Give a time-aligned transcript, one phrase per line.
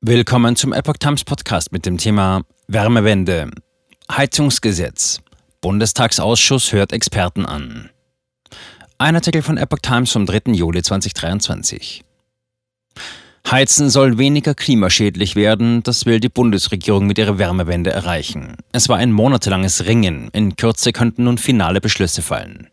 [0.00, 3.50] Willkommen zum Epoch Times Podcast mit dem Thema Wärmewende.
[4.08, 5.18] Heizungsgesetz.
[5.60, 7.90] Bundestagsausschuss hört Experten an.
[8.98, 10.52] Ein Artikel von Epoch Times vom 3.
[10.52, 12.04] Juli 2023.
[13.50, 18.54] Heizen soll weniger klimaschädlich werden, das will die Bundesregierung mit ihrer Wärmewende erreichen.
[18.70, 22.68] Es war ein monatelanges Ringen, in Kürze könnten nun finale Beschlüsse fallen.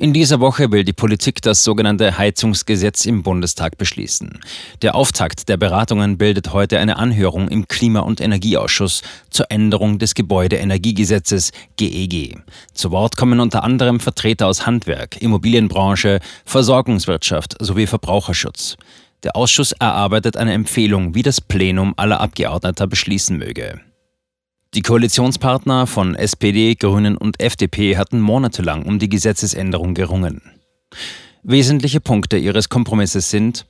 [0.00, 4.40] In dieser Woche will die Politik das sogenannte Heizungsgesetz im Bundestag beschließen.
[4.80, 10.14] Der Auftakt der Beratungen bildet heute eine Anhörung im Klima- und Energieausschuss zur Änderung des
[10.14, 12.14] Gebäudeenergiegesetzes GEG.
[12.14, 12.34] E
[12.72, 18.78] Zu Wort kommen unter anderem Vertreter aus Handwerk, Immobilienbranche, Versorgungswirtschaft sowie Verbraucherschutz.
[19.22, 23.82] Der Ausschuss erarbeitet eine Empfehlung, wie das Plenum aller Abgeordneter beschließen möge.
[24.72, 30.42] Die Koalitionspartner von SPD, Grünen und FDP hatten monatelang um die Gesetzesänderung gerungen.
[31.42, 33.66] Wesentliche Punkte ihres Kompromisses sind,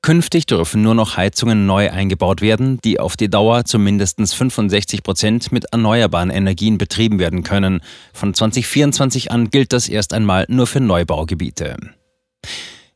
[0.00, 5.02] künftig dürfen nur noch Heizungen neu eingebaut werden, die auf die Dauer zu mindestens 65
[5.02, 7.82] Prozent mit erneuerbaren Energien betrieben werden können.
[8.14, 11.76] Von 2024 an gilt das erst einmal nur für Neubaugebiete.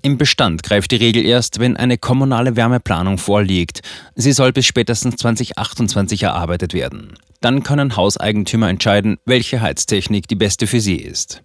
[0.00, 3.82] Im Bestand greift die Regel erst, wenn eine kommunale Wärmeplanung vorliegt.
[4.14, 7.12] Sie soll bis spätestens 2028 erarbeitet werden.
[7.42, 11.42] Dann können Hauseigentümer entscheiden, welche Heiztechnik die beste für sie ist.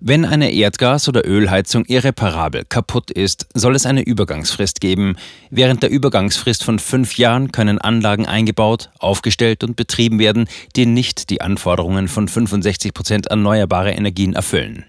[0.00, 5.16] Wenn eine Erdgas- oder Ölheizung irreparabel kaputt ist, soll es eine Übergangsfrist geben.
[5.50, 11.30] Während der Übergangsfrist von fünf Jahren können Anlagen eingebaut, aufgestellt und betrieben werden, die nicht
[11.30, 14.84] die Anforderungen von 65 Prozent erneuerbare Energien erfüllen.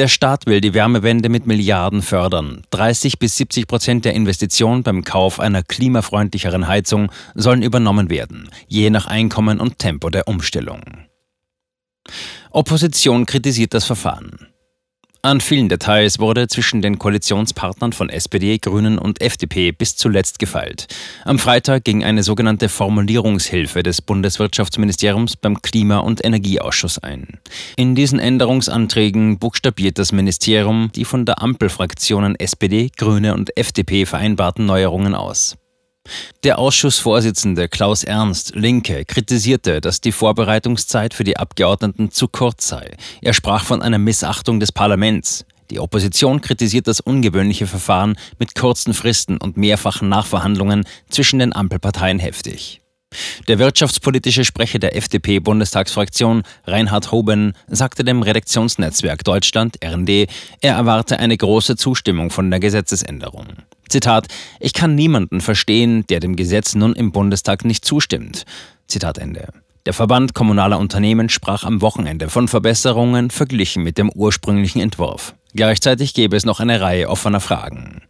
[0.00, 2.62] Der Staat will die Wärmewende mit Milliarden fördern.
[2.70, 8.88] 30 bis 70 Prozent der Investitionen beim Kauf einer klimafreundlicheren Heizung sollen übernommen werden, je
[8.88, 10.80] nach Einkommen und Tempo der Umstellung.
[12.50, 14.48] Opposition kritisiert das Verfahren.
[15.22, 20.86] An vielen Details wurde zwischen den Koalitionspartnern von SPD, Grünen und FDP bis zuletzt gefeilt.
[21.26, 27.38] Am Freitag ging eine sogenannte Formulierungshilfe des Bundeswirtschaftsministeriums beim Klima- und Energieausschuss ein.
[27.76, 34.64] In diesen Änderungsanträgen buchstabiert das Ministerium die von der Ampelfraktionen SPD, Grüne und FDP vereinbarten
[34.64, 35.58] Neuerungen aus.
[36.42, 42.96] Der Ausschussvorsitzende Klaus Ernst, Linke, kritisierte, dass die Vorbereitungszeit für die Abgeordneten zu kurz sei.
[43.20, 45.44] Er sprach von einer Missachtung des Parlaments.
[45.70, 52.18] Die Opposition kritisiert das ungewöhnliche Verfahren mit kurzen Fristen und mehrfachen Nachverhandlungen zwischen den Ampelparteien
[52.18, 52.80] heftig.
[53.48, 60.28] Der wirtschaftspolitische Sprecher der FDP-Bundestagsfraktion, Reinhard Hoben, sagte dem Redaktionsnetzwerk Deutschland, RND,
[60.60, 63.46] er erwarte eine große Zustimmung von der Gesetzesänderung.
[63.90, 64.28] Zitat,
[64.60, 68.44] ich kann niemanden verstehen, der dem Gesetz nun im Bundestag nicht zustimmt.
[68.86, 69.48] Zitat Ende.
[69.86, 75.34] Der Verband kommunaler Unternehmen sprach am Wochenende von Verbesserungen verglichen mit dem ursprünglichen Entwurf.
[75.54, 78.02] Gleichzeitig gäbe es noch eine Reihe offener Fragen.